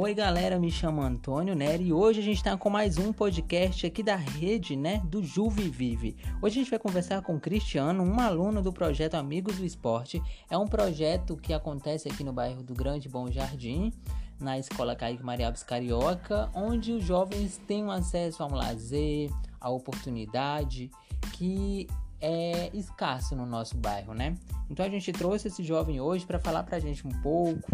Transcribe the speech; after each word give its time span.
Oi 0.00 0.14
galera, 0.14 0.60
me 0.60 0.70
chamo 0.70 1.02
Antônio 1.02 1.56
Nery 1.56 1.86
e 1.86 1.92
hoje 1.92 2.20
a 2.20 2.22
gente 2.22 2.36
está 2.36 2.56
com 2.56 2.70
mais 2.70 2.98
um 2.98 3.12
podcast 3.12 3.84
aqui 3.84 4.00
da 4.00 4.14
rede, 4.14 4.76
né, 4.76 5.02
do 5.04 5.24
Juve 5.24 5.68
Vive. 5.68 6.14
Hoje 6.40 6.60
a 6.60 6.62
gente 6.62 6.70
vai 6.70 6.78
conversar 6.78 7.20
com 7.20 7.34
o 7.34 7.40
Cristiano, 7.40 8.04
um 8.04 8.20
aluno 8.20 8.62
do 8.62 8.72
projeto 8.72 9.14
Amigos 9.14 9.56
do 9.56 9.64
Esporte. 9.64 10.22
É 10.48 10.56
um 10.56 10.68
projeto 10.68 11.36
que 11.36 11.52
acontece 11.52 12.08
aqui 12.08 12.22
no 12.22 12.32
bairro 12.32 12.62
do 12.62 12.74
Grande 12.74 13.08
Bom 13.08 13.28
Jardim, 13.28 13.92
na 14.38 14.56
Escola 14.56 14.94
Caíque 14.94 15.24
Maria 15.24 15.46
Alves 15.46 15.64
Carioca, 15.64 16.48
onde 16.54 16.92
os 16.92 17.02
jovens 17.02 17.60
têm 17.66 17.90
acesso 17.90 18.44
a 18.44 18.46
um 18.46 18.54
lazer, 18.54 19.32
a 19.60 19.68
oportunidade 19.68 20.92
que 21.32 21.88
é 22.20 22.70
escasso 22.72 23.34
no 23.34 23.44
nosso 23.44 23.76
bairro, 23.76 24.14
né? 24.14 24.36
Então 24.70 24.86
a 24.86 24.88
gente 24.88 25.10
trouxe 25.10 25.48
esse 25.48 25.64
jovem 25.64 26.00
hoje 26.00 26.24
para 26.24 26.38
falar 26.38 26.62
para 26.62 26.76
a 26.76 26.80
gente 26.80 27.04
um 27.04 27.20
pouco 27.20 27.72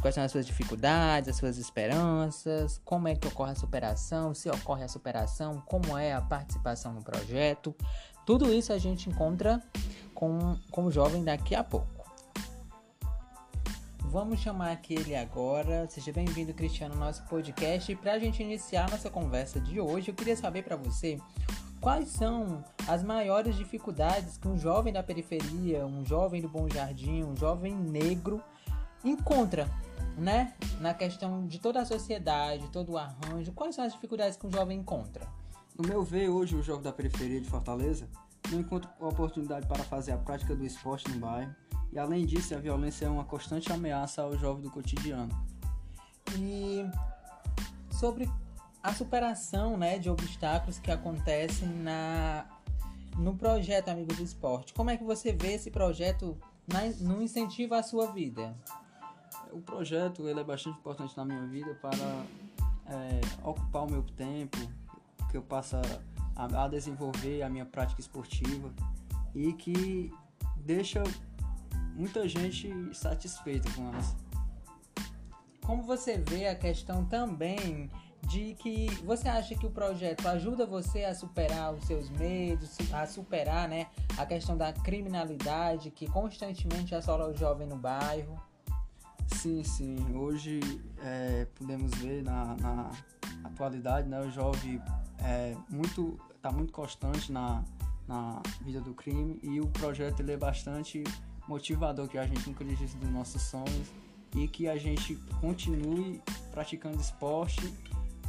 quais 0.00 0.14
são 0.14 0.24
as 0.24 0.32
suas 0.32 0.46
dificuldades, 0.46 1.28
as 1.28 1.36
suas 1.36 1.58
esperanças, 1.58 2.80
como 2.84 3.08
é 3.08 3.14
que 3.14 3.26
ocorre 3.26 3.52
a 3.52 3.54
superação, 3.54 4.34
se 4.34 4.48
ocorre 4.50 4.84
a 4.84 4.88
superação, 4.88 5.62
como 5.66 5.96
é 5.96 6.12
a 6.12 6.20
participação 6.20 6.92
no 6.92 7.02
projeto. 7.02 7.74
Tudo 8.26 8.52
isso 8.52 8.72
a 8.72 8.78
gente 8.78 9.08
encontra 9.08 9.62
com, 10.14 10.56
com 10.70 10.84
o 10.84 10.90
jovem 10.90 11.22
daqui 11.22 11.54
a 11.54 11.62
pouco. 11.62 11.94
Vamos 14.14 14.38
chamar 14.38 14.70
aquele 14.70 15.16
agora. 15.16 15.88
Seja 15.90 16.12
bem-vindo, 16.12 16.54
Cristiano, 16.54 16.94
ao 16.94 17.00
nosso 17.00 17.24
podcast. 17.24 17.90
E 17.90 17.96
para 17.96 18.12
a 18.12 18.18
gente 18.18 18.42
iniciar 18.42 18.88
nossa 18.88 19.10
conversa 19.10 19.58
de 19.58 19.80
hoje, 19.80 20.10
eu 20.10 20.14
queria 20.14 20.36
saber 20.36 20.62
para 20.62 20.76
você 20.76 21.18
quais 21.80 22.08
são 22.08 22.64
as 22.86 23.02
maiores 23.02 23.56
dificuldades 23.56 24.38
que 24.38 24.48
um 24.48 24.56
jovem 24.56 24.92
da 24.92 25.02
periferia, 25.02 25.84
um 25.84 26.04
jovem 26.04 26.40
do 26.40 26.48
Bom 26.48 26.68
Jardim, 26.68 27.24
um 27.24 27.36
jovem 27.36 27.74
negro 27.74 28.40
encontra 29.04 29.68
né, 30.16 30.54
na 30.80 30.94
questão 30.94 31.46
de 31.46 31.58
toda 31.58 31.80
a 31.80 31.84
sociedade, 31.84 32.68
todo 32.70 32.92
o 32.92 32.98
arranjo, 32.98 33.52
quais 33.52 33.74
são 33.74 33.84
as 33.84 33.92
dificuldades 33.92 34.36
que 34.36 34.46
um 34.46 34.50
jovem 34.50 34.78
encontra? 34.78 35.26
No 35.76 35.88
meu 35.88 36.04
ver, 36.04 36.28
hoje 36.28 36.54
o 36.54 36.62
jovem 36.62 36.82
da 36.82 36.92
periferia 36.92 37.40
de 37.40 37.48
Fortaleza 37.48 38.08
não 38.50 38.60
encontra 38.60 38.90
oportunidade 39.00 39.66
para 39.66 39.82
fazer 39.82 40.12
a 40.12 40.16
prática 40.16 40.54
do 40.54 40.64
esporte 40.64 41.10
no 41.10 41.18
bairro 41.18 41.54
e, 41.92 41.98
além 41.98 42.24
disso, 42.26 42.54
a 42.54 42.58
violência 42.58 43.06
é 43.06 43.08
uma 43.08 43.24
constante 43.24 43.72
ameaça 43.72 44.22
ao 44.22 44.36
jovem 44.36 44.62
do 44.62 44.70
cotidiano. 44.70 45.30
E 46.38 46.84
sobre 47.90 48.28
a 48.82 48.92
superação 48.92 49.76
né, 49.76 49.98
de 49.98 50.10
obstáculos 50.10 50.78
que 50.78 50.90
acontecem 50.90 51.68
na, 51.68 52.46
no 53.16 53.36
projeto 53.36 53.88
Amigos 53.88 54.16
do 54.16 54.22
Esporte, 54.22 54.74
como 54.74 54.90
é 54.90 54.96
que 54.96 55.04
você 55.04 55.32
vê 55.32 55.54
esse 55.54 55.70
projeto 55.70 56.36
na, 56.66 56.84
no 57.00 57.22
incentivo 57.22 57.74
à 57.74 57.82
sua 57.82 58.12
vida? 58.12 58.56
O 59.54 59.60
projeto 59.60 60.28
ele 60.28 60.40
é 60.40 60.44
bastante 60.44 60.78
importante 60.78 61.16
na 61.16 61.24
minha 61.24 61.46
vida 61.46 61.74
para 61.80 62.24
é, 62.86 63.20
ocupar 63.42 63.84
o 63.84 63.90
meu 63.90 64.02
tempo, 64.02 64.58
que 65.30 65.36
eu 65.36 65.42
passo 65.42 65.76
a, 66.36 66.64
a, 66.64 66.68
desenvolver 66.68 67.42
a 67.42 67.48
minha 67.48 67.64
prática 67.64 68.00
esportiva 68.00 68.72
e 69.34 69.52
que 69.52 70.12
deixa 70.56 71.02
muita 71.94 72.28
gente 72.28 72.72
satisfeita 72.92 73.70
com 73.72 73.94
essa. 73.96 74.16
Como 75.64 75.82
você 75.82 76.18
vê 76.18 76.48
a 76.48 76.54
questão 76.54 77.04
também 77.04 77.88
de 78.22 78.54
que 78.54 78.86
você 79.04 79.28
acha 79.28 79.54
que 79.54 79.66
o 79.66 79.70
projeto 79.70 80.26
ajuda 80.26 80.66
você 80.66 81.04
a 81.04 81.14
superar 81.14 81.72
os 81.72 81.84
seus 81.84 82.10
medos, 82.10 82.76
a 82.92 83.06
superar 83.06 83.68
né, 83.68 83.86
a 84.18 84.26
questão 84.26 84.56
da 84.56 84.72
criminalidade 84.72 85.90
que 85.90 86.06
constantemente 86.06 86.94
assola 86.94 87.28
o 87.28 87.34
jovem 87.34 87.66
no 87.66 87.76
bairro? 87.76 88.40
Sim, 89.44 89.62
sim. 89.62 90.16
Hoje 90.16 90.58
é, 91.02 91.46
podemos 91.54 91.94
ver 91.96 92.22
na, 92.22 92.56
na, 92.56 92.90
atualidade, 93.44 94.08
né, 94.08 94.18
o 94.18 94.30
jovem 94.30 94.80
é 95.22 95.54
muito 95.68 96.18
está 96.34 96.50
muito 96.50 96.72
constante 96.72 97.30
na, 97.30 97.62
na 98.08 98.40
vida 98.62 98.80
do 98.80 98.94
crime 98.94 99.38
e 99.42 99.60
o 99.60 99.66
projeto 99.66 100.20
ele 100.20 100.32
é 100.32 100.36
bastante 100.38 101.04
motivador 101.46 102.08
que 102.08 102.16
a 102.16 102.26
gente 102.26 102.48
nunca 102.48 102.64
desiste 102.64 102.96
dos 102.96 103.10
nossos 103.10 103.42
sonhos 103.42 103.92
e 104.34 104.48
que 104.48 104.66
a 104.66 104.78
gente 104.78 105.14
continue 105.42 106.22
praticando 106.50 106.98
esporte 106.98 107.70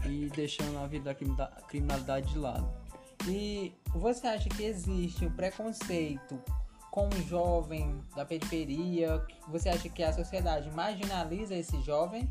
e 0.05 0.29
deixando 0.35 0.77
a 0.79 0.85
vida 0.85 1.15
da 1.37 1.47
criminalidade 1.69 2.29
de 2.33 2.37
lado. 2.37 2.69
E 3.25 3.73
você 3.93 4.27
acha 4.27 4.49
que 4.49 4.63
existe 4.63 5.25
o 5.25 5.31
preconceito 5.31 6.37
com 6.95 7.07
um 7.07 7.27
jovem 7.27 8.01
da 8.15 8.23
periferia? 8.23 9.21
Você 9.49 9.67
acha 9.67 9.89
que 9.89 10.01
a 10.01 10.13
sociedade 10.13 10.71
marginaliza 10.71 11.53
esse 11.53 11.81
jovem? 11.81 12.29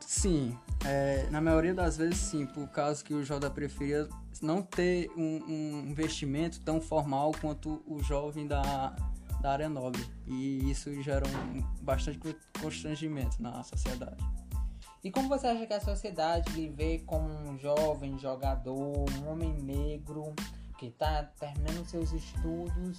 Sim, 0.00 0.58
é, 0.84 1.28
na 1.30 1.40
maioria 1.40 1.72
das 1.72 1.96
vezes 1.96 2.16
sim, 2.16 2.44
por 2.44 2.66
causa 2.66 3.02
que 3.04 3.14
o 3.14 3.24
jovem 3.24 3.42
da 3.42 3.50
periferia 3.50 4.08
não 4.42 4.62
ter 4.62 5.08
um, 5.16 5.44
um 5.46 5.86
investimento 5.86 6.60
tão 6.62 6.80
formal 6.80 7.30
quanto 7.40 7.80
o 7.86 8.02
jovem 8.02 8.48
da, 8.48 8.96
da 9.40 9.52
área 9.52 9.68
nobre. 9.68 10.04
E 10.26 10.68
isso 10.68 10.92
gera 11.02 11.24
um, 11.24 11.62
bastante 11.80 12.18
constrangimento 12.60 13.40
na 13.40 13.62
sociedade. 13.62 14.24
E 15.04 15.10
como 15.10 15.28
você 15.28 15.46
acha 15.46 15.66
que 15.66 15.74
a 15.74 15.80
sociedade 15.80 16.50
lhe 16.52 16.68
vê 16.68 16.98
como 17.06 17.28
um 17.28 17.56
jovem 17.56 18.18
jogador, 18.18 19.04
um 19.20 19.28
homem 19.28 19.52
negro, 19.62 20.34
que 20.82 20.88
está 20.88 21.22
terminando 21.38 21.86
seus 21.86 22.10
estudos, 22.10 22.96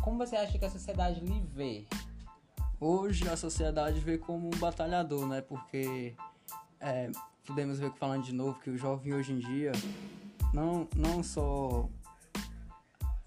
como 0.00 0.18
você 0.18 0.34
acha 0.34 0.58
que 0.58 0.64
a 0.64 0.70
sociedade 0.70 1.20
lhe 1.20 1.40
vê? 1.54 1.86
Hoje 2.80 3.28
a 3.28 3.36
sociedade 3.36 4.00
vê 4.00 4.18
como 4.18 4.48
um 4.48 4.58
batalhador, 4.58 5.24
né? 5.28 5.40
Porque 5.40 6.16
é, 6.80 7.12
podemos 7.46 7.78
ver, 7.78 7.92
falando 7.92 8.24
de 8.24 8.32
novo, 8.32 8.58
que 8.58 8.68
o 8.68 8.76
jovem 8.76 9.14
hoje 9.14 9.32
em 9.32 9.38
dia 9.38 9.70
não, 10.52 10.88
não 10.96 11.22
só 11.22 11.88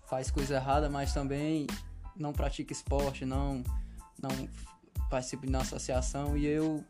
faz 0.06 0.30
coisa 0.30 0.56
errada, 0.56 0.90
mas 0.90 1.14
também 1.14 1.66
não 2.14 2.34
pratica 2.34 2.74
esporte, 2.74 3.24
não, 3.24 3.64
não 4.22 4.50
participa 5.09 5.44
de 5.44 5.50
uma 5.50 5.62
associação 5.62 6.36
e 6.36 6.46
eu 6.46 6.84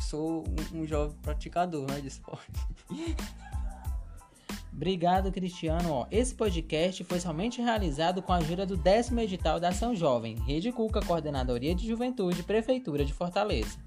sou 0.00 0.42
um, 0.72 0.80
um 0.80 0.86
jovem 0.86 1.18
praticador 1.18 1.86
né, 1.86 2.00
de 2.00 2.08
esporte. 2.08 2.50
Obrigado, 4.84 5.32
Cristiano. 5.32 5.90
Ó, 5.90 6.06
esse 6.10 6.34
podcast 6.34 7.02
foi 7.04 7.18
somente 7.18 7.62
realizado 7.62 8.20
com 8.20 8.34
a 8.34 8.36
ajuda 8.36 8.66
do 8.66 8.76
décimo 8.76 9.18
edital 9.18 9.58
da 9.58 9.70
Ação 9.70 9.96
Jovem, 9.96 10.36
Rede 10.46 10.70
Cuca, 10.70 11.00
Coordenadoria 11.00 11.74
de 11.74 11.86
Juventude, 11.86 12.42
Prefeitura 12.42 13.02
de 13.02 13.14
Fortaleza. 13.14 13.78